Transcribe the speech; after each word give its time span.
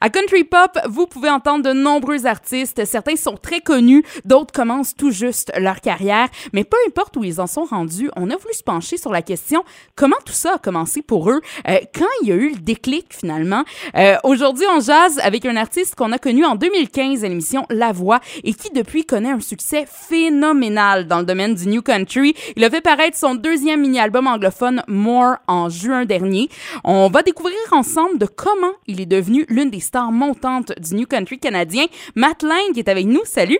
À 0.00 0.10
Country 0.10 0.44
Pop, 0.44 0.78
vous 0.88 1.06
pouvez 1.06 1.30
entendre 1.30 1.64
de 1.64 1.72
nombreux 1.72 2.26
artistes. 2.26 2.84
Certains 2.84 3.16
sont 3.16 3.36
très 3.36 3.60
connus, 3.60 4.04
d'autres 4.24 4.52
commencent 4.52 4.94
tout 4.94 5.10
juste 5.10 5.50
leur 5.58 5.80
carrière. 5.80 6.28
Mais 6.52 6.64
peu 6.64 6.76
importe 6.86 7.16
où 7.16 7.24
ils 7.24 7.40
en 7.40 7.46
sont 7.46 7.64
rendus, 7.64 8.10
on 8.16 8.30
a 8.30 8.36
voulu 8.36 8.52
se 8.52 8.62
pencher 8.62 8.96
sur 8.98 9.10
la 9.10 9.22
question 9.22 9.64
comment 9.94 10.16
tout 10.24 10.32
ça 10.32 10.54
a 10.54 10.58
commencé 10.58 11.02
pour 11.02 11.30
eux, 11.30 11.40
euh, 11.68 11.78
quand 11.94 12.04
il 12.22 12.28
y 12.28 12.32
a 12.32 12.34
eu 12.34 12.50
le 12.50 12.60
déclic 12.60 13.06
finalement? 13.10 13.64
Euh, 13.96 14.16
Aujourd'hui, 14.24 14.66
on 14.70 14.80
jase 14.80 15.18
avec 15.20 15.46
un 15.46 15.56
artiste 15.56 15.94
qu'on 15.94 16.12
a 16.12 16.18
connu 16.18 16.44
en 16.44 16.56
2015 16.56 17.24
à 17.24 17.28
l'émission 17.28 17.64
La 17.70 17.92
Voix 17.92 18.20
et 18.44 18.52
qui 18.54 18.70
depuis 18.70 19.04
connaît 19.04 19.30
un 19.30 19.40
succès 19.40 19.86
phénoménal 19.90 21.06
dans 21.06 21.20
le 21.20 21.24
domaine 21.24 21.54
du 21.54 21.68
New 21.68 21.82
Country. 21.82 22.34
Il 22.56 22.64
a 22.64 22.70
fait 22.70 22.80
paraître 22.80 23.16
son 23.16 23.34
deuxième 23.34 23.80
mini-album 23.80 24.26
anglophone 24.26 24.82
More 24.88 25.36
en 25.46 25.68
juin 25.68 26.04
dernier. 26.04 26.48
On 26.84 27.08
va 27.08 27.22
découvrir 27.22 27.56
ensemble 27.72 28.18
de 28.18 28.26
comment 28.26 28.72
il 28.86 29.00
est 29.00 29.06
devenu 29.06 29.46
l'une 29.48 29.70
des 29.70 29.80
stars 29.86 30.12
montantes 30.12 30.72
du 30.78 30.94
New 30.94 31.06
Country 31.06 31.38
canadien. 31.38 31.86
Matt 32.14 32.42
Lang 32.42 32.76
est 32.76 32.88
avec 32.88 33.06
nous. 33.06 33.24
Salut. 33.24 33.58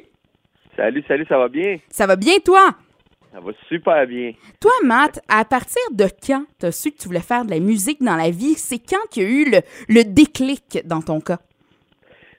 Salut, 0.76 1.02
salut, 1.08 1.26
ça 1.28 1.38
va 1.38 1.48
bien? 1.48 1.78
Ça 1.88 2.06
va 2.06 2.16
bien, 2.16 2.38
toi? 2.44 2.74
Ça 3.32 3.40
va 3.40 3.52
super 3.68 4.06
bien. 4.06 4.32
Toi, 4.60 4.72
Matt, 4.84 5.20
à 5.28 5.44
partir 5.44 5.82
de 5.92 6.06
quand 6.26 6.44
tu 6.58 6.66
as 6.66 6.72
su 6.72 6.90
que 6.90 6.98
tu 6.98 7.08
voulais 7.08 7.20
faire 7.20 7.44
de 7.44 7.50
la 7.50 7.60
musique 7.60 8.02
dans 8.02 8.16
la 8.16 8.30
vie? 8.30 8.54
C'est 8.54 8.78
quand 8.78 9.06
qu'il 9.10 9.22
y 9.22 9.26
a 9.26 9.28
eu 9.28 9.50
le, 9.50 9.60
le 9.88 10.04
déclic 10.04 10.80
dans 10.84 11.00
ton 11.00 11.20
cas? 11.20 11.38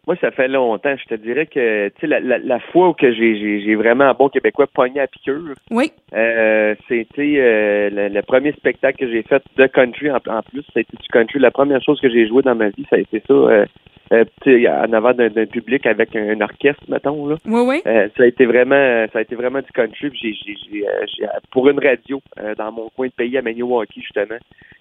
Moi, 0.08 0.16
ça 0.22 0.32
fait 0.32 0.48
longtemps. 0.48 0.96
Je 0.96 1.16
te 1.16 1.22
dirais 1.22 1.46
que, 1.48 1.90
tu 1.90 2.02
sais, 2.02 2.08
la, 2.08 2.22
la, 2.22 2.38
la, 2.38 2.60
fois 2.60 2.90
où 2.90 2.94
que 2.94 3.12
j'ai, 3.12 3.62
j'ai, 3.62 3.76
vraiment 3.76 4.06
un 4.06 4.14
bon 4.14 4.30
québécois 4.30 4.66
pogné 4.66 5.02
à 5.02 5.08
piqûre, 5.08 5.54
oui. 5.70 5.92
Euh, 6.14 6.76
c'était 6.88 7.36
euh, 7.38 7.90
le, 7.90 8.08
le, 8.08 8.22
premier 8.22 8.54
spectacle 8.54 9.00
que 9.00 9.12
j'ai 9.12 9.24
fait 9.24 9.44
de 9.58 9.68
country 9.68 10.10
en, 10.10 10.16
en 10.16 10.42
plus. 10.44 10.64
C'était 10.74 10.96
du 10.98 11.08
country. 11.10 11.40
La 11.40 11.52
première 11.52 11.84
chose 11.84 12.00
que 12.00 12.10
j'ai 12.10 12.26
joué 12.26 12.42
dans 12.42 12.56
ma 12.56 12.70
vie, 12.70 12.86
ça 12.90 12.96
a 12.96 13.00
été 13.00 13.22
ça. 13.28 13.34
Euh, 13.34 13.66
euh, 14.14 14.24
en 14.48 14.94
avant 14.94 15.14
d'un, 15.14 15.30
d'un 15.30 15.46
public 15.46 15.86
avec 15.86 16.16
un, 16.16 16.30
un, 16.30 16.42
orchestre, 16.42 16.84
mettons. 16.88 17.28
Là. 17.28 17.36
Oui, 17.46 17.62
oui. 17.66 17.82
Euh, 17.86 18.08
ça 18.16 18.24
a 18.24 18.26
été 18.26 18.46
vraiment 18.46 19.06
ça 19.12 19.20
a 19.20 19.22
été 19.22 19.36
vraiment 19.36 19.60
du 19.60 19.72
country. 19.74 20.10
J'ai, 20.14 20.34
j'ai, 20.34 20.56
j'ai, 20.56 20.88
euh, 20.88 21.06
j'ai 21.08 21.26
pour 21.52 21.68
une 21.68 21.80
radio 21.80 22.22
euh, 22.40 22.56
dans 22.56 22.72
mon 22.72 22.90
coin 22.96 23.08
de 23.08 23.12
pays 23.12 23.38
à 23.38 23.42
Maniwaki, 23.42 24.02
justement. 24.02 24.38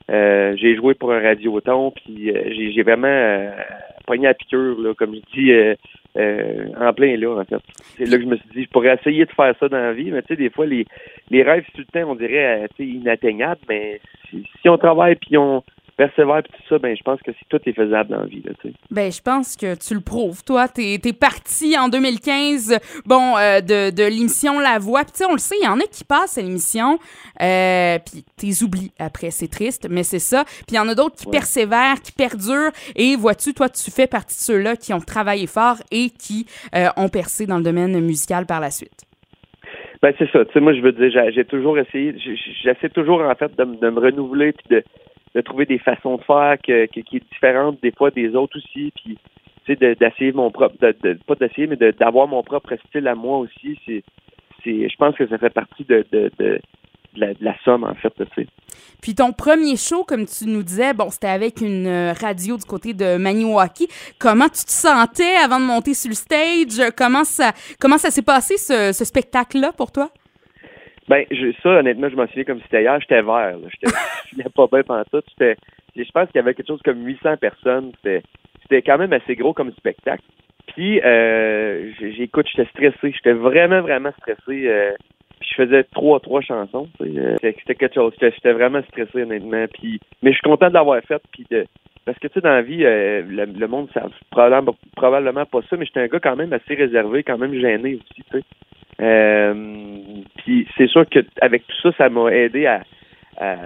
j'ai 0.08 0.76
joué 0.76 0.94
pour 0.94 1.12
un 1.12 1.20
radioton, 1.20 1.90
puis 1.90 2.32
j'ai, 2.32 2.72
j'ai 2.72 2.82
vraiment 2.82 3.50
pogné 4.06 4.28
à 4.28 4.34
piqûre, 4.34 4.78
là, 4.80 4.94
comme 4.94 5.14
je 5.14 5.40
dis, 5.40 5.76
en 6.78 6.92
plein 6.92 7.16
là, 7.16 7.40
en 7.40 7.44
fait. 7.44 7.62
C'est 7.96 8.06
là 8.06 8.16
que 8.16 8.22
je 8.22 8.28
me 8.28 8.36
suis 8.36 8.48
dit, 8.54 8.64
je 8.64 8.68
pourrais 8.70 8.94
essayer 8.94 9.24
de 9.24 9.32
faire 9.32 9.54
ça 9.58 9.68
dans 9.68 9.78
la 9.78 9.92
vie, 9.92 10.10
mais 10.10 10.22
tu 10.22 10.28
sais, 10.28 10.36
des 10.36 10.50
fois, 10.50 10.66
les, 10.66 10.86
les 11.30 11.42
rêves, 11.42 11.64
tout 11.74 11.82
le 11.82 12.00
temps, 12.00 12.10
on 12.10 12.14
dirait, 12.14 12.68
tu 12.76 12.84
sais, 12.84 12.90
inatteignables, 12.90 13.60
mais 13.68 14.00
si, 14.30 14.46
si 14.60 14.68
on 14.68 14.78
travaille 14.78 15.16
puis 15.16 15.36
on 15.36 15.62
persévère 15.96 16.38
et 16.38 16.42
tout 16.42 16.52
ça, 16.68 16.78
ben 16.78 16.94
je 16.96 17.02
pense 17.02 17.20
que 17.22 17.30
tout 17.48 17.60
est 17.66 17.72
faisable 17.72 18.10
dans 18.10 18.20
la 18.20 18.26
vie. 18.26 18.42
Là, 18.42 18.52
tu 18.60 18.68
sais. 18.68 18.74
Ben 18.90 19.10
je 19.10 19.20
pense 19.20 19.56
que 19.56 19.74
tu 19.74 19.94
le 19.94 20.00
prouves. 20.00 20.44
Toi, 20.44 20.68
tu 20.68 20.82
es, 20.82 21.12
parti 21.12 21.76
en 21.78 21.88
2015 21.88 22.78
bon, 23.06 23.36
euh, 23.36 23.60
de, 23.60 23.94
de 23.94 24.02
l'émission 24.02 24.60
La 24.60 24.78
Voix. 24.78 25.02
Puis 25.02 25.12
tu 25.12 25.18
sais, 25.18 25.24
on 25.26 25.32
le 25.32 25.38
sait, 25.38 25.56
il 25.60 25.64
y 25.64 25.68
en 25.68 25.80
a 25.80 25.84
qui 25.84 26.04
passent 26.04 26.38
à 26.38 26.42
l'émission, 26.42 26.98
euh, 27.40 27.98
puis 28.04 28.24
tu 28.36 28.64
oublies 28.64 28.92
après. 28.98 29.30
C'est 29.30 29.48
triste, 29.48 29.88
mais 29.90 30.02
c'est 30.02 30.18
ça. 30.18 30.44
Puis 30.44 30.72
il 30.72 30.76
y 30.76 30.78
en 30.78 30.88
a 30.88 30.94
d'autres 30.94 31.16
qui 31.16 31.26
ouais. 31.26 31.32
persévèrent, 31.32 32.00
qui 32.02 32.12
perdurent. 32.12 32.72
Et 32.94 33.16
vois-tu, 33.16 33.54
toi, 33.54 33.68
tu 33.68 33.90
fais 33.90 34.06
partie 34.06 34.36
de 34.36 34.54
ceux-là 34.54 34.76
qui 34.76 34.92
ont 34.92 35.00
travaillé 35.00 35.46
fort 35.46 35.76
et 35.90 36.10
qui 36.10 36.46
euh, 36.74 36.88
ont 36.96 37.08
percé 37.08 37.46
dans 37.46 37.58
le 37.58 37.64
domaine 37.64 37.98
musical 38.00 38.46
par 38.46 38.60
la 38.60 38.70
suite? 38.70 39.04
Ben 40.02 40.12
c'est 40.18 40.30
ça. 40.30 40.44
Tu 40.44 40.52
sais, 40.52 40.60
moi, 40.60 40.74
je 40.74 40.80
veux 40.80 40.92
dire, 40.92 41.10
j'ai 41.34 41.44
toujours 41.46 41.78
essayé, 41.78 42.14
j'essaie 42.62 42.90
toujours 42.90 43.22
en 43.22 43.34
fait 43.34 43.56
de, 43.56 43.64
de 43.64 43.90
me 43.90 43.98
renouveler 43.98 44.52
puis 44.52 44.66
de 44.76 44.84
de 45.36 45.42
trouver 45.42 45.66
des 45.66 45.78
façons 45.78 46.16
de 46.16 46.22
faire 46.22 46.56
que, 46.66 46.86
qui 46.86 47.00
est 47.00 47.28
différente 47.30 47.78
des 47.82 47.92
fois 47.92 48.10
des 48.10 48.34
autres 48.34 48.56
aussi, 48.56 48.90
puis 48.96 49.18
tu 49.66 49.76
sais 49.76 49.94
d'essayer 49.94 50.32
mon 50.32 50.50
propre, 50.50 50.76
de, 50.80 50.96
de, 51.02 51.18
pas 51.26 51.34
d'essayer, 51.34 51.66
mais 51.66 51.76
d'avoir 51.76 52.26
mon 52.26 52.42
propre 52.42 52.74
style 52.88 53.06
à 53.06 53.14
moi 53.14 53.38
aussi. 53.38 53.78
C'est, 53.84 54.02
c'est, 54.64 54.88
je 54.88 54.96
pense 54.96 55.14
que 55.14 55.26
ça 55.28 55.36
fait 55.36 55.50
partie 55.50 55.84
de, 55.84 56.06
de, 56.10 56.30
de 56.38 56.58
la, 57.16 57.34
de 57.34 57.44
la, 57.44 57.54
somme, 57.64 57.84
en 57.84 57.94
fait, 57.94 58.12
tu 58.16 58.24
sais. 58.34 58.46
Puis 59.02 59.14
ton 59.14 59.32
premier 59.32 59.76
show, 59.76 60.04
comme 60.04 60.24
tu 60.24 60.46
nous 60.46 60.62
disais, 60.62 60.94
bon, 60.94 61.10
c'était 61.10 61.28
avec 61.28 61.60
une 61.60 62.14
radio 62.18 62.56
du 62.56 62.64
côté 62.64 62.94
de 62.94 63.18
Maniwaki. 63.18 63.88
Comment 64.18 64.48
tu 64.48 64.64
te 64.64 64.70
sentais 64.70 65.36
avant 65.44 65.60
de 65.60 65.66
monter 65.66 65.92
sur 65.92 66.08
le 66.08 66.14
stage? 66.14 66.92
Comment 66.96 67.24
ça, 67.24 67.52
comment 67.78 67.98
ça 67.98 68.10
s'est 68.10 68.22
passé, 68.22 68.56
ce, 68.56 68.92
ce 68.92 69.04
spectacle-là, 69.04 69.72
pour 69.72 69.92
toi? 69.92 70.10
Ben, 71.08 71.24
je, 71.30 71.52
ça, 71.62 71.68
honnêtement, 71.70 72.08
je 72.08 72.16
m'en 72.16 72.26
souviens 72.26 72.44
comme 72.44 72.58
si 72.58 72.64
c'était 72.64 72.82
hier. 72.82 72.98
J'étais 73.00 73.22
vert. 73.22 73.56
J'étais, 73.70 74.48
pas 74.54 74.66
bien 74.70 74.82
pendant. 74.82 75.04
J'étais, 75.12 75.56
je 75.96 76.10
pense 76.12 76.26
qu'il 76.28 76.36
y 76.36 76.38
avait 76.40 76.54
quelque 76.54 76.66
chose 76.66 76.82
comme 76.84 77.04
800 77.04 77.36
personnes. 77.36 77.92
C'était, 78.02 78.82
quand 78.82 78.98
même 78.98 79.12
assez 79.12 79.36
gros 79.36 79.52
comme 79.52 79.72
spectacle. 79.72 80.24
Puis, 80.74 81.00
euh, 81.00 81.92
j'écoute, 82.00 82.46
j'étais 82.54 82.68
stressé. 82.70 83.12
J'étais 83.12 83.32
vraiment, 83.32 83.82
vraiment 83.82 84.10
stressé. 84.18 84.68
Euh, 84.68 84.92
puis 85.38 85.48
je 85.50 85.62
faisais 85.62 85.84
trois, 85.84 86.18
trois 86.20 86.40
chansons. 86.40 86.88
Euh, 87.00 87.36
c'était 87.40 87.74
quelque 87.74 87.94
chose. 87.94 88.12
J'étais, 88.14 88.34
j'étais 88.34 88.52
vraiment 88.52 88.82
stressé, 88.88 89.22
honnêtement. 89.22 89.66
Puis, 89.72 90.00
mais 90.22 90.32
je 90.32 90.38
suis 90.38 90.48
content 90.48 90.68
de 90.68 90.74
l'avoir 90.74 91.00
fait. 91.02 91.22
Puis 91.30 91.46
de, 91.50 91.66
parce 92.06 92.20
que, 92.20 92.28
tu 92.28 92.34
sais, 92.34 92.40
dans 92.40 92.50
la 92.50 92.62
vie, 92.62 92.84
euh, 92.84 93.22
le, 93.28 93.46
le, 93.46 93.66
monde, 93.66 93.88
ça 93.92 94.06
probablement, 94.30 94.76
probablement 94.94 95.44
pas 95.44 95.60
ça, 95.68 95.76
mais 95.76 95.84
j'étais 95.84 96.00
un 96.00 96.06
gars 96.06 96.20
quand 96.20 96.36
même 96.36 96.52
assez 96.52 96.74
réservé, 96.74 97.24
quand 97.24 97.36
même 97.36 97.52
gêné 97.52 97.96
aussi, 97.96 98.22
tu 98.30 98.38
sais. 98.38 98.44
Euh, 99.00 100.22
puis 100.46 100.66
c'est 100.78 100.86
sûr 100.86 101.04
que 101.08 101.18
avec 101.40 101.66
tout 101.66 101.76
ça, 101.82 101.90
ça 101.98 102.08
m'a 102.08 102.30
aidé 102.32 102.66
à, 102.66 102.82
à, 103.36 103.56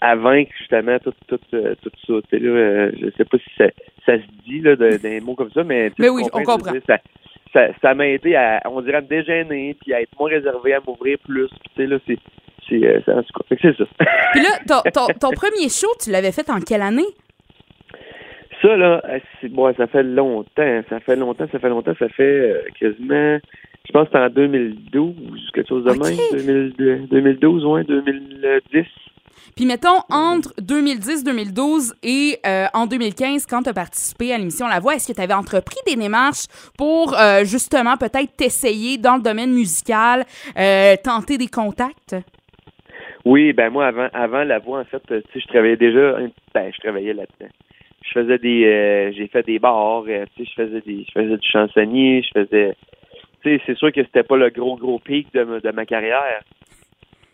à, 0.00 0.14
vaincre 0.14 0.52
justement 0.56 0.96
tout, 1.00 1.12
tout, 1.26 1.40
tout 1.50 1.90
ça. 2.06 2.12
Là, 2.12 2.38
euh, 2.38 2.92
je 3.00 3.10
sais 3.16 3.24
pas 3.24 3.36
si 3.38 3.50
ça, 3.58 3.64
ça 4.06 4.16
se 4.16 4.26
dit 4.46 4.60
là, 4.60 4.76
des 4.76 5.20
mots 5.20 5.34
comme 5.34 5.50
ça, 5.50 5.64
mais, 5.64 5.90
mais 5.98 6.08
oui, 6.08 6.22
on 6.32 6.42
comprend. 6.44 6.72
ça, 6.86 6.98
ça, 7.52 7.66
ça 7.82 7.94
m'a 7.94 8.06
aidé 8.06 8.36
à, 8.36 8.62
on 8.66 8.80
dirait, 8.80 8.98
à 8.98 9.00
me 9.00 9.08
dégêner, 9.08 9.76
puis 9.80 9.92
à 9.92 10.02
être 10.02 10.16
moins 10.18 10.30
réservé, 10.30 10.72
à 10.74 10.80
m'ouvrir 10.86 11.18
plus. 11.18 11.48
Puis 11.48 11.70
tu 11.74 11.82
sais, 11.82 11.86
là, 11.88 11.98
c'est 12.06 12.18
c'est 12.68 12.86
euh, 12.86 13.00
c'est 13.48 13.76
ça. 13.76 13.84
Puis 14.32 14.42
là, 14.42 14.50
ton, 14.68 14.82
ton, 14.94 15.06
ton 15.18 15.30
premier 15.30 15.68
show, 15.68 15.88
tu 16.00 16.12
l'avais 16.12 16.30
fait 16.30 16.48
en 16.48 16.60
quelle 16.60 16.82
année? 16.82 17.08
Ça, 18.62 18.76
là, 18.76 19.02
bon, 19.50 19.74
ça 19.74 19.86
fait 19.88 20.04
longtemps. 20.04 20.82
Ça 20.88 21.00
fait 21.00 21.16
longtemps, 21.16 21.46
ça 21.50 21.58
fait 21.58 21.68
longtemps. 21.68 21.94
Ça 21.98 22.08
fait 22.10 22.22
euh, 22.22 22.62
quasiment, 22.78 23.38
je 23.90 23.98
pense 23.98 24.08
que 24.08 24.12
c'était 24.12 24.24
en 24.24 24.30
2012, 24.30 25.50
quelque 25.52 25.68
chose 25.68 25.84
de 25.84 25.90
okay. 25.90 26.00
même. 26.00 26.72
2000, 26.76 27.08
2012, 27.10 27.64
ouais, 27.64 27.84
2010. 27.84 28.86
Puis 29.56 29.66
mettons, 29.66 29.98
entre 30.10 30.54
2010-2012 30.60 31.94
et 32.04 32.38
euh, 32.46 32.66
en 32.72 32.86
2015, 32.86 33.46
quand 33.46 33.62
tu 33.62 33.70
as 33.70 33.74
participé 33.74 34.32
à 34.32 34.38
l'émission 34.38 34.68
La 34.68 34.78
Voix, 34.78 34.94
est-ce 34.94 35.08
que 35.08 35.16
tu 35.16 35.20
avais 35.20 35.34
entrepris 35.34 35.80
des 35.86 35.96
démarches 35.96 36.46
pour 36.78 37.18
euh, 37.18 37.42
justement 37.42 37.96
peut-être 37.96 38.36
t'essayer 38.36 38.96
dans 38.96 39.16
le 39.16 39.22
domaine 39.22 39.50
musical, 39.50 40.24
euh, 40.56 40.94
tenter 41.02 41.36
des 41.36 41.48
contacts? 41.48 42.14
Oui, 43.24 43.52
ben 43.52 43.70
moi, 43.70 43.88
avant, 43.88 44.08
avant 44.12 44.44
La 44.44 44.60
Voix, 44.60 44.80
en 44.80 44.84
fait, 44.84 45.02
tu 45.08 45.14
sais, 45.14 45.40
je 45.40 45.48
travaillais 45.48 45.76
déjà, 45.76 46.16
ben, 46.54 46.70
je 46.72 46.80
travaillais 46.80 47.12
là-dedans 47.12 47.50
je 48.02 48.18
faisais 48.18 48.38
des 48.38 49.12
j'ai 49.14 49.28
fait 49.28 49.44
des 49.44 49.58
bars, 49.58 50.02
tu 50.04 50.10
sais, 50.10 50.50
je 50.50 50.62
faisais 50.64 50.80
des 50.80 51.04
je 51.06 51.12
faisais 51.12 51.36
du 51.36 51.48
chansonnier, 51.48 52.22
je 52.22 52.40
faisais 52.40 52.74
c'est 53.42 53.76
sûr 53.76 53.92
que 53.92 54.02
c'était 54.02 54.22
pas 54.22 54.36
le 54.36 54.50
gros 54.50 54.76
gros 54.76 54.98
pic 54.98 55.32
de, 55.34 55.60
de 55.60 55.70
ma 55.70 55.86
carrière. 55.86 56.42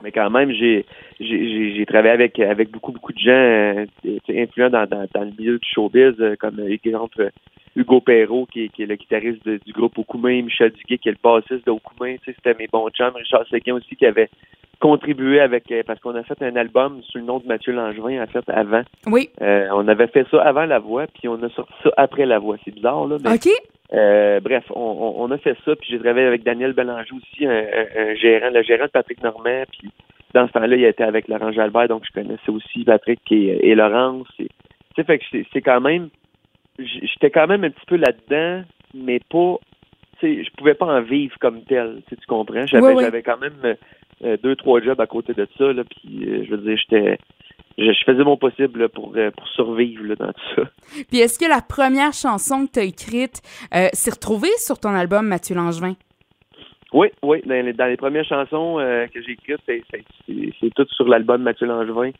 Mais 0.03 0.13
quand 0.13 0.31
même, 0.31 0.53
j'ai 0.53 0.85
j'ai 1.21 1.75
j'ai 1.75 1.87
travaillé 1.87 2.13
avec 2.13 2.39
avec 2.39 2.71
beaucoup 2.71 2.93
beaucoup 2.93 3.13
de 3.13 3.19
gens 3.19 3.31
euh, 3.31 3.87
influents 4.29 4.71
dans, 4.71 4.87
dans, 4.87 5.07
dans 5.15 5.25
le 5.25 5.33
milieu 5.39 5.59
du 5.59 5.69
showbiz 5.69 6.15
comme 6.39 6.61
exemple 6.69 7.31
Hugo 7.77 8.01
Perrault 8.01 8.47
qui 8.51 8.65
est, 8.65 8.69
qui 8.71 8.83
est 8.83 8.87
le 8.87 8.97
guitariste 8.97 9.45
de, 9.45 9.61
du 9.65 9.73
groupe 9.73 9.99
Okumain, 9.99 10.43
Michel 10.43 10.73
Duguay 10.73 10.99
qui 10.99 11.09
est 11.09 11.13
le 11.13 11.19
bassiste 11.23 11.65
sais, 11.67 12.19
c'était 12.35 12.55
mes 12.59 12.67
bons 12.73 12.89
chums, 12.91 13.15
Richard 13.15 13.47
Séguin 13.49 13.75
aussi 13.75 13.95
qui 13.97 14.07
avait 14.07 14.31
contribué 14.81 15.41
avec 15.41 15.73
parce 15.87 16.01
qu'on 16.01 16.15
a 16.15 16.23
fait 16.23 16.43
un 16.43 16.57
album 16.57 17.01
sous 17.09 17.19
le 17.19 17.25
nom 17.25 17.39
de 17.39 17.47
Mathieu 17.47 17.73
Langevin 17.73 18.23
en 18.23 18.27
fait 18.27 18.45
avant. 18.49 18.83
Oui. 19.07 19.31
Euh, 19.41 19.69
on 19.73 19.87
avait 19.89 20.07
fait 20.09 20.27
ça 20.31 20.43
avant 20.43 20.65
la 20.65 20.79
voix 20.79 21.07
puis 21.07 21.29
on 21.29 21.43
a 21.43 21.49
sorti 21.51 21.73
ça 21.83 21.91
après 21.97 22.27
la 22.27 22.39
voix. 22.39 22.57
C'est 22.65 22.75
bizarre 22.75 23.07
là. 23.07 23.17
Mais, 23.23 23.35
OK. 23.35 23.49
Euh, 23.93 24.41
bref, 24.41 24.65
on, 24.75 25.15
on, 25.19 25.31
a 25.31 25.39
fait 25.39 25.57
ça 25.65 25.77
puis 25.77 25.89
j'ai 25.91 25.99
travaillé 26.01 26.27
avec 26.27 26.43
Daniel 26.43 26.73
Bélanger 26.73 27.13
aussi, 27.15 27.47
un, 27.47 27.51
un, 27.51 27.87
un, 27.97 28.15
gérant, 28.15 28.51
le 28.51 28.63
gérant 28.63 28.87
de 28.87 28.91
Patrick 28.91 29.23
Normand 29.23 29.63
puis 29.71 29.91
dans 30.35 30.49
ce 30.49 30.53
temps-là, 30.53 30.77
il 30.77 30.85
était 30.85 31.05
avec 31.05 31.29
Laurent 31.29 31.53
Jalbert 31.53 31.89
donc 31.89 32.05
je 32.05 32.13
connaissais 32.13 32.51
aussi 32.51 32.85
Patrick 32.85 33.21
et, 33.31 33.69
et 33.69 33.75
Laurence. 33.77 34.27
Tu 34.37 34.49
sais 34.97 35.05
fait 35.05 35.19
que 35.19 35.25
c'est 35.53 35.63
quand 35.63 35.81
même 35.81 36.09
j'étais 36.79 37.31
quand 37.31 37.47
même 37.47 37.63
un 37.63 37.71
petit 37.71 37.87
peu 37.87 37.97
là-dedans 37.97 38.65
mais 38.93 39.21
pas 39.31 39.57
tu 40.19 40.27
sais 40.37 40.45
je 40.45 40.51
pouvais 40.57 40.75
pas 40.75 40.87
en 40.87 41.03
vivre 41.03 41.37
comme 41.39 41.63
tel, 41.63 42.03
tu 42.09 42.17
comprends? 42.27 42.67
J'avais 42.67 42.87
oui, 42.87 42.93
oui. 42.97 43.05
j'avais 43.05 43.23
quand 43.23 43.39
même 43.39 43.77
euh, 44.25 44.37
deux, 44.43 44.57
trois 44.57 44.81
jobs 44.81 45.01
à 45.01 45.07
côté 45.07 45.35
de 45.35 45.47
ça, 45.59 45.73
là, 45.75 45.85
puis 45.85 46.25
euh, 46.27 46.45
je 46.45 46.51
veux 46.55 46.59
dire, 46.59 46.79
j'étais 46.79 47.19
je, 47.79 47.93
je, 47.93 48.05
faisais 48.05 48.25
mon 48.25 48.37
possible 48.37 48.81
là, 48.81 48.89
pour, 48.89 49.13
euh, 49.17 49.31
pour 49.31 49.47
survivre 49.49 50.05
là, 50.05 50.15
dans 50.17 50.33
tout 50.33 50.55
ça. 50.57 50.63
Puis 51.09 51.19
est-ce 51.19 51.39
que 51.39 51.49
la 51.49 51.61
première 51.61 52.13
chanson 52.13 52.67
que 52.67 52.73
tu 52.73 52.79
as 52.81 52.85
écrite 52.85 53.43
euh, 53.75 53.89
s'est 53.93 54.11
retrouvée 54.11 54.57
sur 54.59 54.79
ton 54.79 54.91
album 54.91 55.27
Mathieu 55.27 55.55
Langevin? 55.55 55.95
Oui, 56.93 57.09
oui. 57.23 57.43
Dans 57.45 57.65
les, 57.65 57.73
dans 57.73 57.87
les 57.87 57.97
premières 57.97 58.25
chansons 58.25 58.79
euh, 58.79 59.07
que 59.09 59.21
j'ai 59.23 59.33
écrites, 59.33 59.61
c'est 59.67 60.75
tout 60.75 60.87
sur 60.91 61.09
l'album 61.09 61.43
Mathieu 61.43 61.67
Langevin. 61.67 62.13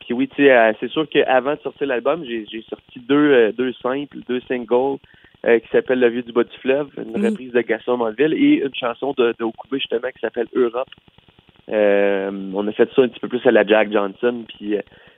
puis 0.00 0.14
oui, 0.14 0.28
tu 0.28 0.44
sais, 0.44 0.76
c'est 0.78 0.90
sûr 0.90 1.08
qu'avant 1.08 1.54
de 1.54 1.60
sortir 1.60 1.86
l'album, 1.88 2.24
j'ai 2.24 2.64
sorti 2.68 3.00
deux, 3.00 3.52
deux 3.52 3.72
simples, 3.82 4.18
deux 4.28 4.40
singles 4.46 4.98
qui 5.42 5.68
s'appellent 5.72 6.00
Le 6.00 6.10
Vieux 6.10 6.22
du 6.22 6.32
bas 6.32 6.44
du 6.44 6.56
fleuve, 6.58 6.90
une 6.98 7.26
reprise 7.26 7.52
de 7.52 7.62
Gaston 7.62 7.96
Monville 7.96 8.34
et 8.34 8.62
une 8.62 8.74
chanson 8.74 9.14
de, 9.16 9.34
de 9.38 9.46
justement 9.72 10.08
qui 10.14 10.20
s'appelle 10.20 10.48
Europe. 10.54 10.90
On 11.68 12.68
a 12.68 12.72
fait 12.72 12.90
ça 12.94 13.02
un 13.02 13.08
petit 13.08 13.20
peu 13.20 13.28
plus 13.28 13.46
à 13.46 13.50
la 13.50 13.66
Jack 13.66 13.92
Johnson, 13.92 14.44
puis 14.48 14.76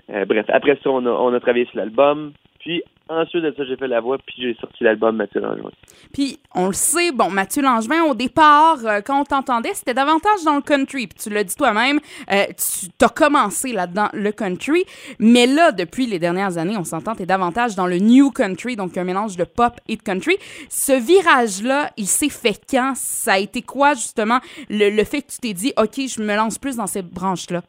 bref, 0.08 0.46
après 0.48 0.78
ça, 0.82 0.90
on 0.90 1.06
a, 1.06 1.10
on 1.10 1.32
a 1.32 1.40
travaillé 1.40 1.66
sur 1.66 1.78
l'album. 1.78 2.32
Puis 2.62 2.82
ensuite 3.08 3.42
de 3.42 3.52
ça, 3.56 3.64
j'ai 3.64 3.76
fait 3.76 3.88
la 3.88 4.00
voix, 4.00 4.18
puis 4.18 4.36
j'ai 4.38 4.54
sorti 4.60 4.84
l'album 4.84 5.16
Mathieu 5.16 5.40
Langevin. 5.40 5.70
Puis 6.12 6.38
on 6.54 6.68
le 6.68 6.72
sait, 6.72 7.10
bon, 7.12 7.28
Mathieu 7.28 7.62
Langevin, 7.62 8.04
au 8.04 8.14
départ, 8.14 8.78
euh, 8.84 9.00
quand 9.00 9.20
on 9.20 9.24
t'entendait, 9.24 9.74
c'était 9.74 9.94
davantage 9.94 10.44
dans 10.44 10.54
le 10.54 10.62
country. 10.62 11.08
Puis 11.08 11.24
tu 11.24 11.30
l'as 11.30 11.44
dit 11.44 11.56
toi-même, 11.56 11.98
euh, 12.30 12.44
tu 12.56 13.04
as 13.04 13.08
commencé 13.08 13.72
là-dedans, 13.72 14.08
le 14.12 14.30
country. 14.30 14.84
Mais 15.18 15.46
là, 15.46 15.72
depuis 15.72 16.06
les 16.06 16.18
dernières 16.20 16.56
années, 16.56 16.76
on 16.76 16.84
s'entend, 16.84 17.14
tu 17.14 17.22
es 17.22 17.26
davantage 17.26 17.74
dans 17.74 17.86
le 17.86 17.98
new 17.98 18.30
country, 18.30 18.76
donc 18.76 18.96
un 18.96 19.04
mélange 19.04 19.36
de 19.36 19.44
pop 19.44 19.74
et 19.88 19.96
de 19.96 20.02
country. 20.02 20.36
Ce 20.68 20.92
virage-là, 20.92 21.90
il 21.96 22.06
s'est 22.06 22.28
fait 22.28 22.60
quand? 22.70 22.92
Ça 22.94 23.34
a 23.34 23.38
été 23.38 23.62
quoi, 23.62 23.94
justement, 23.94 24.38
le, 24.70 24.90
le 24.90 25.04
fait 25.04 25.22
que 25.22 25.32
tu 25.32 25.38
t'es 25.38 25.52
dit, 25.52 25.72
OK, 25.76 25.96
je 25.96 26.22
me 26.22 26.36
lance 26.36 26.58
plus 26.58 26.76
dans 26.76 26.86
cette 26.86 27.08
branche-là? 27.08 27.62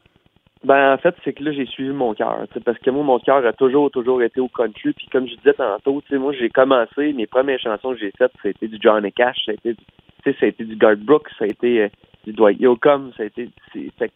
Ben 0.63 0.94
en 0.94 0.98
fait, 0.98 1.13
c'est 1.24 1.33
que 1.33 1.44
là, 1.44 1.51
j'ai 1.51 1.65
suivi 1.65 1.89
mon 1.89 2.13
cœur. 2.13 2.45
Parce 2.63 2.80
que 2.80 2.89
moi, 2.89 3.04
mon 3.04 3.19
cœur 3.19 3.45
a 3.45 3.51
toujours, 3.51 3.92
toujours 3.92 4.21
été 4.21 4.39
au 4.39 4.48
country. 4.48 4.94
Puis 4.94 5.07
comme 5.12 5.27
je 5.27 5.36
disais 5.36 5.54
tantôt, 5.54 6.01
moi, 6.12 6.33
j'ai 6.33 6.50
commencé, 6.50 7.12
mes 7.13 7.27
premières 7.27 7.60
chansons 7.60 7.94
que 7.94 8.00
j'ai 8.00 8.13
faites, 8.18 8.31
été 8.45 8.68
du 8.68 8.77
Johnny 8.81 9.12
Cash, 9.12 9.38
ça 9.45 9.51
a 9.51 9.56
été 9.56 9.74
du, 9.74 9.83
ça 10.24 10.45
a 10.45 10.45
été 10.45 10.63
du 10.63 10.75
Garth 10.77 11.00
Brooks, 11.00 11.30
ça 11.38 11.44
a 11.44 11.48
été 11.48 11.81
euh, 11.81 11.89
du 12.25 12.31
Dwight 12.31 12.62
Yoakam, 12.62 13.12
ça 13.18 13.24
a 13.24 13.25
été. 13.25 13.50
Fait 13.74 14.07
que 14.07 14.13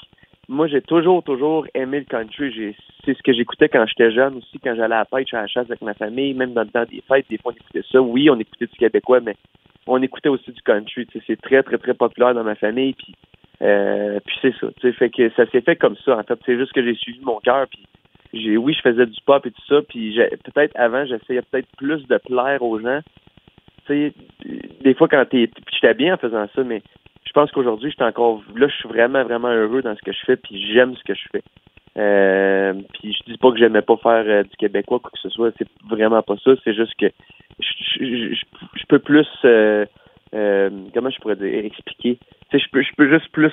moi, 0.48 0.68
j'ai 0.68 0.82
toujours, 0.82 1.22
toujours 1.24 1.68
aimé 1.74 2.00
le 2.00 2.06
country. 2.06 2.74
C'est 3.04 3.14
ce 3.14 3.24
que 3.24 3.34
j'écoutais 3.34 3.68
quand 3.68 3.86
j'étais 3.86 4.12
jeune 4.12 4.38
aussi, 4.38 4.60
quand 4.64 4.74
j'allais 4.76 4.96
à 4.96 5.00
la 5.00 5.06
pêche, 5.06 5.34
à 5.34 5.42
la 5.42 5.48
chasse 5.48 5.66
avec 5.66 5.82
ma 5.82 5.94
famille, 5.96 6.34
même 6.34 6.54
dans 6.54 6.64
des 6.64 7.04
fêtes, 7.06 7.26
des 7.30 7.38
fois 7.38 7.52
on 7.52 7.56
écoutait 7.56 7.88
ça. 7.92 8.02
Oui, 8.02 8.30
on 8.30 8.40
écoutait 8.40 8.68
du 8.68 8.78
québécois, 8.78 9.20
mais 9.20 9.36
on 9.86 10.02
écoutait 10.02 10.30
aussi 10.30 10.52
du 10.52 10.62
country. 10.62 11.06
C'est 11.28 11.42
très, 11.42 11.62
très, 11.64 11.78
très 11.78 11.94
populaire 11.94 12.34
dans 12.34 12.46
ma 12.46 12.56
famille. 12.56 12.94
Puis 12.94 13.16
euh, 13.62 14.20
puis 14.26 14.36
c'est 14.42 14.54
ça. 14.60 14.68
Fait 14.94 15.10
que 15.10 15.30
ça 15.32 15.46
s'est 15.48 15.62
fait 15.62 15.76
comme 15.76 15.96
ça. 16.06 16.18
En 16.18 16.24
fait, 16.24 16.40
c'est 16.46 16.58
juste 16.58 16.74
que 16.74 16.84
j'ai 16.84 16.96
suivi 16.96 17.20
mon 17.22 17.40
cœur. 17.40 17.68
Puis 17.68 17.86
j'ai, 18.34 18.58
oui, 18.58 18.74
je 18.74 18.82
faisais 18.82 19.06
du 19.06 19.20
pop 19.26 19.46
et 19.46 19.52
tout 19.52 19.66
ça. 19.68 19.82
Puis 19.88 20.20
peut-être 20.44 20.76
avant, 20.76 21.06
j'essayais 21.06 21.42
peut-être 21.42 21.68
plus 21.78 22.08
de 22.08 22.18
plaire 22.18 22.62
aux 22.62 22.80
gens. 22.80 23.00
Tu 23.86 24.12
sais, 24.12 24.14
des 24.82 24.94
fois 24.94 25.08
quand 25.08 25.26
t'es, 25.30 25.50
j'étais 25.74 25.94
bien 25.94 26.16
en 26.16 26.18
faisant 26.18 26.48
ça, 26.54 26.64
mais 26.64 26.82
je 27.26 27.32
pense 27.34 27.52
qu'aujourd'hui, 27.52 27.90
j'étais 27.90 28.04
encore 28.04 28.42
là. 28.56 28.68
Je 28.68 28.76
suis 28.76 28.90
vraiment, 28.90 29.24
vraiment 29.24 29.50
heureux 29.50 29.82
dans 29.82 29.96
ce 29.96 30.02
que 30.02 30.12
je 30.12 30.26
fais. 30.26 30.38
Puis 30.38 30.72
j'aime 30.74 30.96
ce 30.96 31.04
que 31.04 31.16
je 31.16 31.28
fais. 31.32 31.44
Euh, 31.98 32.74
puis 32.94 33.14
je 33.14 33.32
dis 33.32 33.38
pas 33.38 33.52
que 33.52 33.58
j'aimais 33.58 33.82
pas 33.82 33.98
faire 33.98 34.24
euh, 34.28 34.44
du 34.44 34.56
québécois 34.58 35.00
quoi 35.00 35.12
que 35.12 35.20
ce 35.20 35.30
soit. 35.30 35.52
C'est 35.58 35.68
vraiment 35.90 36.22
pas 36.22 36.36
ça. 36.44 36.52
C'est 36.64 36.76
juste 36.76 36.94
que 37.00 37.08
je, 37.60 38.34
je, 38.36 38.86
peux 38.88 39.00
plus. 39.00 39.28
Euh, 39.46 39.86
comment 40.32 41.10
je 41.10 41.20
pourrais 41.20 41.36
dire 41.36 41.66
expliquer? 41.66 42.20
Je 42.52 42.58
peux, 42.72 42.82
je 42.82 42.94
peux 42.96 43.10
juste 43.10 43.32
plus 43.32 43.52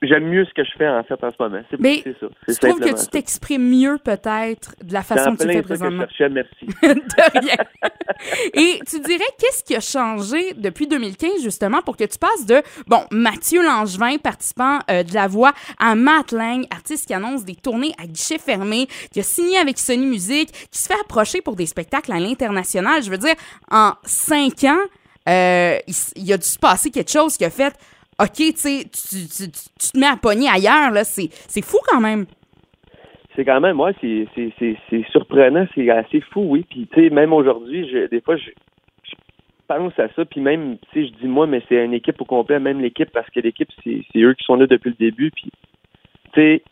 J'aime 0.00 0.28
mieux 0.28 0.44
ce 0.44 0.54
que 0.54 0.62
je 0.62 0.70
fais 0.78 0.88
en 0.88 1.02
fait 1.02 1.22
en 1.24 1.30
ce 1.30 1.36
moment. 1.40 1.60
C'est, 1.70 1.80
Mais 1.80 2.04
ça. 2.20 2.26
je 2.46 2.54
trouve 2.54 2.78
que 2.78 3.00
tu 3.00 3.08
t'exprimes 3.08 3.68
mieux 3.68 3.98
peut-être 3.98 4.76
de 4.82 4.92
la 4.92 5.02
façon 5.02 5.34
que 5.34 5.42
tu 5.42 5.52
fais 5.52 5.62
présentement. 5.62 6.04
Que 6.04 6.10
je 6.12 6.16
cherchais, 6.16 6.28
merci. 6.28 6.66
de 6.82 7.40
rien. 7.40 7.56
Et 8.54 8.80
tu 8.88 9.00
dirais 9.00 9.24
qu'est-ce 9.38 9.64
qui 9.64 9.74
a 9.74 9.80
changé 9.80 10.54
depuis 10.54 10.86
2015 10.86 11.42
justement 11.42 11.82
pour 11.82 11.96
que 11.96 12.04
tu 12.04 12.16
passes 12.18 12.46
de 12.46 12.62
bon 12.86 13.00
Mathieu 13.10 13.62
Langevin, 13.64 14.18
participant 14.18 14.78
euh, 14.88 15.02
de 15.02 15.12
La 15.14 15.26
Voix, 15.26 15.52
à 15.80 15.96
Matt 15.96 16.30
Lang, 16.30 16.64
artiste 16.70 17.08
qui 17.08 17.14
annonce 17.14 17.44
des 17.44 17.56
tournées 17.56 17.92
à 18.00 18.06
guichet 18.06 18.38
fermé, 18.38 18.86
qui 19.12 19.18
a 19.18 19.24
signé 19.24 19.58
avec 19.58 19.78
Sony 19.78 20.06
Music, 20.06 20.52
qui 20.70 20.78
se 20.78 20.86
fait 20.86 21.00
approcher 21.00 21.40
pour 21.40 21.56
des 21.56 21.66
spectacles 21.66 22.12
à 22.12 22.20
l'international. 22.20 23.02
Je 23.02 23.10
veux 23.10 23.18
dire, 23.18 23.34
en 23.70 23.94
cinq 24.04 24.62
ans, 24.64 24.78
euh, 25.28 25.76
il, 25.86 25.94
il, 26.16 26.32
a 26.32 26.36
dû 26.36 26.46
se 26.46 26.58
passer 26.58 26.90
quelque 26.90 27.10
chose 27.10 27.36
qui 27.36 27.44
a 27.44 27.50
fait 27.50 27.74
OK, 28.20 28.34
tu 28.34 28.52
sais, 28.56 28.82
tu, 28.82 29.48
te 29.48 29.96
mets 29.98 30.08
à 30.08 30.16
pogner 30.16 30.48
ailleurs, 30.48 30.90
là, 30.90 31.04
c'est, 31.04 31.30
fou 31.62 31.78
quand 31.88 32.00
même. 32.00 32.26
C'est 33.36 33.44
quand 33.44 33.60
même, 33.60 33.76
moi, 33.76 33.92
c'est, 34.00 34.26
surprenant, 35.12 35.66
c'est 35.72 35.88
assez 35.88 36.20
fou, 36.32 36.40
oui. 36.48 36.66
Puis, 36.68 36.88
tu 36.92 37.00
sais, 37.00 37.10
même 37.10 37.32
aujourd'hui, 37.32 37.88
des 38.10 38.20
fois, 38.20 38.36
je, 38.36 38.50
pense 39.68 39.96
à 40.00 40.08
ça, 40.16 40.24
puis 40.24 40.40
même, 40.40 40.78
tu 40.90 41.04
sais, 41.04 41.08
je 41.08 41.20
dis 41.20 41.28
moi, 41.28 41.46
mais 41.46 41.62
c'est 41.68 41.84
une 41.84 41.94
équipe 41.94 42.20
au 42.20 42.24
complet, 42.24 42.58
même 42.58 42.80
l'équipe, 42.80 43.10
parce 43.12 43.30
que 43.30 43.38
l'équipe, 43.38 43.68
c'est, 43.84 44.02
eux 44.16 44.34
qui 44.34 44.44
sont 44.44 44.56
là 44.56 44.66
depuis 44.66 44.90
le 44.90 44.96
début, 44.96 45.30
puis, 45.30 45.52
tu 46.32 46.40
sais, 46.40 46.62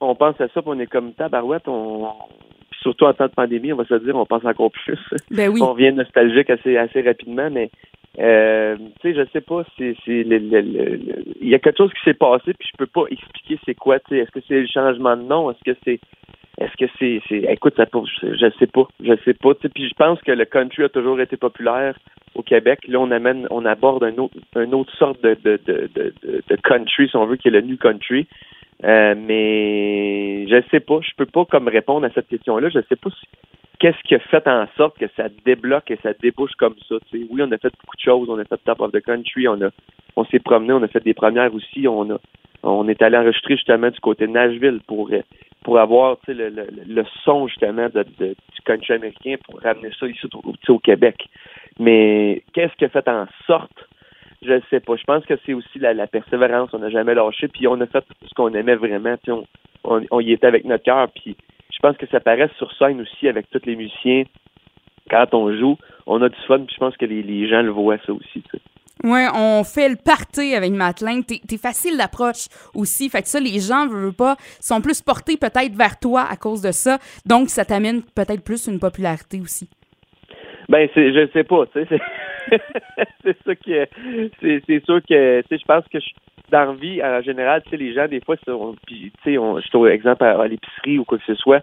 on 0.00 0.16
pense 0.16 0.40
à 0.40 0.48
ça, 0.48 0.60
puis 0.60 0.64
on 0.74 0.80
est 0.80 0.88
comme 0.88 1.12
tabarouette, 1.12 1.68
on, 1.68 2.08
surtout 2.82 3.04
en 3.04 3.14
temps 3.14 3.26
de 3.26 3.32
pandémie, 3.32 3.72
on 3.72 3.76
va 3.76 3.84
se 3.84 3.94
dire, 3.94 4.16
on 4.16 4.26
pense 4.26 4.44
encore 4.44 4.72
plus. 4.72 4.98
Ben 5.30 5.50
oui. 5.50 5.60
on 5.62 5.74
vient 5.74 5.92
nostalgique 5.92 6.50
assez, 6.50 6.76
assez 6.76 7.02
rapidement, 7.02 7.48
mais 7.50 7.70
euh, 8.18 8.76
tu 9.00 9.12
sais, 9.12 9.14
je 9.14 9.30
sais 9.32 9.42
pas 9.42 9.64
c'est 9.76 9.94
il 10.06 11.48
y 11.48 11.54
a 11.54 11.58
quelque 11.58 11.76
chose 11.76 11.92
qui 11.92 12.02
s'est 12.04 12.14
passé 12.14 12.54
puis 12.58 12.68
je 12.72 12.76
peux 12.78 12.86
pas 12.86 13.04
expliquer 13.10 13.58
c'est 13.64 13.74
quoi. 13.74 13.98
Tu 14.00 14.14
sais, 14.14 14.18
est-ce 14.18 14.30
que 14.30 14.40
c'est 14.48 14.60
le 14.60 14.66
changement 14.66 15.16
de 15.16 15.22
nom? 15.22 15.50
Est-ce 15.50 15.72
que 15.72 15.78
c'est 15.84 16.00
est-ce 16.58 16.76
que 16.78 16.90
c'est 16.98 17.20
c'est 17.28 17.52
écoute 17.52 17.74
ça 17.76 17.84
je 18.22 18.50
sais 18.58 18.66
pas 18.66 18.88
je 19.02 19.12
sais 19.24 19.34
pas. 19.34 19.54
Tu 19.54 19.62
sais, 19.62 19.68
puis 19.68 19.88
je 19.88 19.94
pense 19.94 20.20
que 20.22 20.32
le 20.32 20.46
country 20.46 20.84
a 20.84 20.88
toujours 20.88 21.20
été 21.20 21.36
populaire 21.36 21.98
au 22.34 22.42
Québec. 22.42 22.80
Là, 22.88 23.00
on 23.00 23.10
amène 23.10 23.46
on 23.50 23.66
aborde 23.66 24.04
un 24.04 24.16
autre 24.16 24.36
une 24.56 24.74
autre 24.74 24.96
sorte 24.96 25.22
de 25.22 25.36
de, 25.44 25.60
de, 25.66 25.90
de, 25.94 26.42
de 26.48 26.56
country 26.62 27.08
si 27.08 27.16
on 27.16 27.26
veut 27.26 27.36
qui 27.36 27.48
est 27.48 27.50
le 27.50 27.60
new 27.60 27.76
country. 27.76 28.26
Euh, 28.84 29.14
mais 29.16 30.46
je 30.48 30.62
sais 30.70 30.80
pas, 30.80 31.00
je 31.00 31.10
peux 31.16 31.26
pas 31.26 31.44
comme 31.46 31.68
répondre 31.68 32.06
à 32.06 32.10
cette 32.10 32.28
question-là. 32.28 32.68
Je 32.68 32.80
sais 32.88 32.96
pas 32.96 33.10
si, 33.10 33.26
qu'est-ce 33.86 34.02
qui 34.08 34.16
a 34.16 34.18
fait 34.18 34.48
en 34.48 34.66
sorte 34.76 34.98
que 34.98 35.06
ça 35.16 35.28
débloque 35.44 35.92
et 35.92 35.98
ça 36.02 36.12
débouche 36.20 36.54
comme 36.58 36.74
ça. 36.88 36.96
Oui, 37.12 37.40
on 37.40 37.52
a 37.52 37.58
fait 37.58 37.72
beaucoup 37.80 37.96
de 37.96 38.00
choses, 38.00 38.28
on 38.28 38.38
a 38.38 38.44
fait 38.44 38.56
Top 38.64 38.80
of 38.80 38.90
the 38.90 39.00
Country, 39.00 39.46
on 39.46 39.60
a 39.62 39.70
on 40.16 40.24
s'est 40.24 40.40
promené, 40.40 40.72
on 40.72 40.82
a 40.82 40.88
fait 40.88 41.04
des 41.04 41.14
premières 41.14 41.54
aussi, 41.54 41.86
on 41.86 42.10
a 42.10 42.18
on 42.64 42.88
est 42.88 43.00
allé 43.00 43.16
enregistrer 43.16 43.54
justement 43.54 43.90
du 43.90 44.00
côté 44.00 44.26
de 44.26 44.32
Nashville 44.32 44.80
pour 44.88 45.10
pour 45.62 45.78
avoir 45.78 46.16
le, 46.26 46.48
le, 46.48 46.66
le, 46.84 47.04
son 47.24 47.46
justement 47.46 47.88
de, 47.88 48.02
du 48.18 48.62
country 48.64 48.94
américain 48.94 49.36
pour 49.44 49.60
ramener 49.60 49.90
ça 49.98 50.06
ici 50.08 50.26
au, 50.68 50.78
Québec. 50.78 51.28
Mais 51.78 52.42
qu'est-ce 52.54 52.74
qui 52.76 52.86
a 52.86 52.88
fait 52.88 53.06
en 53.08 53.26
sorte? 53.46 53.86
Je 54.42 54.52
ne 54.52 54.60
sais 54.68 54.80
pas. 54.80 54.96
Je 54.96 55.04
pense 55.04 55.24
que 55.26 55.34
c'est 55.44 55.54
aussi 55.54 55.78
la, 55.78 56.06
persévérance. 56.08 56.70
On 56.72 56.78
n'a 56.78 56.90
jamais 56.90 57.14
lâché, 57.14 57.46
puis 57.48 57.68
on 57.68 57.80
a 57.80 57.86
fait 57.86 58.04
ce 58.26 58.34
qu'on 58.34 58.52
aimait 58.54 58.76
vraiment. 58.76 59.16
On, 59.28 59.44
on, 59.84 60.02
on, 60.10 60.20
y 60.20 60.32
était 60.32 60.46
avec 60.46 60.64
notre 60.64 60.84
cœur, 60.84 61.08
puis 61.14 61.36
pense 61.86 61.96
que 61.96 62.06
ça 62.08 62.20
paraît 62.20 62.50
sur 62.58 62.72
scène 62.76 63.00
aussi 63.00 63.28
avec 63.28 63.48
tous 63.50 63.62
les 63.64 63.76
musiciens. 63.76 64.24
Quand 65.08 65.32
on 65.34 65.56
joue, 65.56 65.76
on 66.06 66.20
a 66.22 66.28
du 66.28 66.36
fun, 66.48 66.58
puis 66.58 66.74
je 66.74 66.80
pense 66.80 66.96
que 66.96 67.04
les, 67.04 67.48
gens 67.48 67.62
le 67.62 67.70
voient 67.70 67.98
ça 68.04 68.12
aussi. 68.12 68.42
Oui, 69.04 69.20
on 69.34 69.62
fait 69.62 69.88
le 69.88 69.96
party 69.96 70.54
avec 70.54 70.72
Matelin. 70.72 71.20
T'es 71.22 71.40
es 71.48 71.58
facile 71.58 71.96
d'approche 71.96 72.48
aussi. 72.74 73.08
Fait 73.08 73.22
que 73.22 73.28
ça, 73.28 73.38
les 73.38 73.60
gens, 73.60 73.86
veulent 73.86 74.12
pas, 74.12 74.36
sont 74.60 74.80
plus 74.80 75.00
portés 75.00 75.36
peut-être 75.36 75.76
vers 75.76 75.98
toi 76.00 76.24
à 76.28 76.36
cause 76.36 76.60
de 76.60 76.72
ça. 76.72 76.98
Donc, 77.24 77.50
ça 77.50 77.64
t'amène 77.64 78.02
peut-être 78.02 78.42
plus 78.42 78.66
une 78.66 78.80
popularité 78.80 79.40
aussi. 79.40 79.68
Ben, 80.68 80.88
c'est, 80.94 81.12
je 81.12 81.30
sais 81.32 81.44
pas, 81.44 81.66
tu 81.66 81.86
sais. 81.86 82.00
C'est 83.24 83.36
ça 83.44 83.54
qui 83.54 83.72
c'est, 84.40 84.84
sûr 84.84 85.00
que, 85.02 85.40
tu 85.42 85.48
sais, 85.48 85.58
je 85.58 85.64
pense 85.64 85.84
que 85.88 85.98
je, 86.00 86.10
dans 86.50 86.64
la 86.64 86.72
vie, 86.74 87.02
en 87.02 87.20
général, 87.22 87.62
tu 87.62 87.70
sais, 87.70 87.76
les 87.76 87.92
gens, 87.92 88.06
des 88.06 88.20
fois, 88.20 88.36
puis, 88.86 89.12
tu 89.22 89.22
sais, 89.24 89.34
je 89.34 89.70
trouve 89.70 89.88
exemple 89.88 90.24
à, 90.24 90.46
l'épicerie 90.46 90.98
ou 90.98 91.04
quoi 91.04 91.18
que 91.18 91.24
ce 91.24 91.34
soit, 91.34 91.62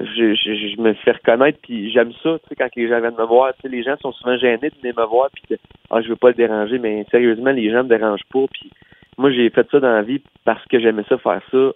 je, 0.00 0.34
je, 0.34 0.80
me 0.80 0.92
fais 0.94 1.12
reconnaître, 1.12 1.58
puis 1.62 1.90
j'aime 1.90 2.12
ça, 2.22 2.38
tu 2.38 2.48
sais, 2.48 2.56
quand 2.56 2.68
les 2.76 2.88
gens 2.88 3.00
viennent 3.00 3.16
me 3.16 3.24
voir, 3.24 3.54
tu 3.54 3.62
sais, 3.62 3.68
les 3.68 3.82
gens 3.82 3.96
sont 3.98 4.12
souvent 4.12 4.36
gênés 4.36 4.70
de 4.70 4.78
venir 4.80 4.94
me 4.96 5.06
voir, 5.06 5.30
puis 5.32 5.58
ah, 5.90 6.02
je 6.02 6.08
veux 6.08 6.16
pas 6.16 6.28
le 6.28 6.34
déranger, 6.34 6.78
mais 6.78 7.06
sérieusement, 7.10 7.52
les 7.52 7.70
gens 7.70 7.84
me 7.84 7.88
dérangent 7.88 8.26
pas, 8.32 8.44
puis 8.52 8.70
moi, 9.16 9.30
j'ai 9.30 9.48
fait 9.50 9.66
ça 9.70 9.80
dans 9.80 9.92
la 9.92 10.02
vie 10.02 10.22
parce 10.44 10.64
que 10.66 10.78
j'aimais 10.78 11.04
ça 11.08 11.16
faire 11.18 11.40
ça, 11.50 11.72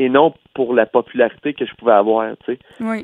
et 0.00 0.08
non 0.08 0.32
pour 0.54 0.74
la 0.74 0.86
popularité 0.86 1.52
que 1.52 1.66
je 1.66 1.74
pouvais 1.74 1.92
avoir. 1.92 2.34
Tu 2.44 2.54
sais. 2.54 2.58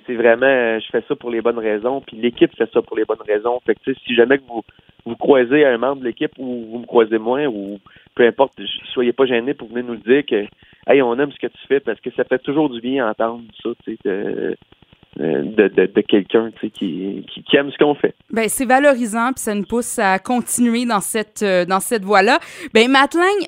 C'est 0.06 0.14
vraiment, 0.14 0.46
euh, 0.46 0.80
je 0.80 0.86
fais 0.90 1.04
ça 1.06 1.14
pour 1.14 1.30
les 1.30 1.42
bonnes 1.42 1.58
raisons, 1.58 2.00
puis 2.00 2.16
l'équipe 2.16 2.50
fait 2.56 2.70
ça 2.72 2.80
pour 2.80 2.96
les 2.96 3.04
bonnes 3.04 3.22
raisons. 3.24 3.60
Fait 3.66 3.74
que, 3.74 3.92
si 3.92 4.14
jamais 4.14 4.38
que 4.38 4.44
vous 4.48 4.64
vous 5.04 5.14
croisez 5.14 5.64
un 5.64 5.76
membre 5.76 6.00
de 6.00 6.06
l'équipe 6.06 6.32
ou 6.38 6.66
vous 6.70 6.78
me 6.78 6.86
croisez 6.86 7.18
moins 7.18 7.46
ou 7.46 7.78
peu 8.14 8.26
importe, 8.26 8.54
soyez 8.92 9.12
pas 9.12 9.26
gênés 9.26 9.54
pour 9.54 9.68
venir 9.68 9.84
nous 9.84 9.96
dire 9.96 10.24
que 10.26 10.46
hey, 10.88 11.02
on 11.02 11.18
aime 11.18 11.30
ce 11.30 11.38
que 11.38 11.46
tu 11.46 11.66
fais 11.68 11.80
parce 11.80 12.00
que 12.00 12.10
ça 12.12 12.24
fait 12.24 12.38
toujours 12.38 12.70
du 12.70 12.80
bien 12.80 13.08
entendre 13.08 13.42
ça, 13.62 13.68
tu 13.84 13.96
sais, 14.02 14.56
de, 15.18 15.68
de, 15.68 15.87
de 15.87 16.00
quelqu'un 16.02 16.50
qui, 16.61 16.70
qui, 16.70 17.25
qui, 17.42 17.56
aime 17.56 17.70
ce 17.70 17.78
qu'on 17.78 17.94
fait. 17.94 18.14
Ben 18.30 18.49
c'est 18.49 18.66
valorisant 18.66 19.32
puis 19.32 19.42
ça 19.42 19.54
nous 19.54 19.64
pousse 19.64 19.99
à 19.99 20.18
continuer 20.18 20.85
dans 20.85 21.00
cette 21.00 21.42
euh, 21.42 21.64
dans 21.64 21.80
cette 21.80 22.04
voie-là. 22.04 22.38
Ben 22.75 22.90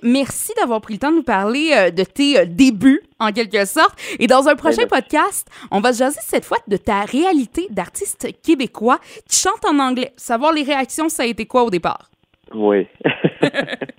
merci 0.02 0.52
d'avoir 0.58 0.80
pris 0.80 0.94
le 0.94 1.00
temps 1.00 1.10
de 1.10 1.16
nous 1.16 1.22
parler 1.22 1.70
euh, 1.74 1.90
de 1.90 2.04
tes 2.04 2.38
euh, 2.38 2.44
débuts 2.46 3.02
en 3.18 3.32
quelque 3.32 3.64
sorte. 3.66 3.98
Et 4.18 4.26
dans 4.26 4.48
un 4.48 4.54
prochain 4.54 4.86
ben, 4.90 5.00
podcast, 5.00 5.48
on 5.70 5.80
va 5.80 5.92
se 5.92 5.98
jaser 5.98 6.20
cette 6.22 6.44
fois 6.44 6.58
de 6.68 6.76
ta 6.76 7.02
réalité 7.02 7.66
d'artiste 7.70 8.28
québécois 8.42 8.98
qui 9.28 9.38
chante 9.38 9.64
en 9.66 9.78
anglais. 9.78 10.12
Savoir 10.16 10.52
les 10.52 10.62
réactions, 10.62 11.08
ça 11.08 11.24
a 11.24 11.26
été 11.26 11.46
quoi 11.46 11.64
au 11.64 11.70
départ? 11.70 12.10
Oui. 12.54 12.86